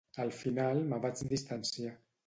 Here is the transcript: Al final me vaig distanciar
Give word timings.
Al 0.23 0.31
final 0.37 0.81
me 0.95 0.99
vaig 1.05 1.23
distanciar 1.35 1.97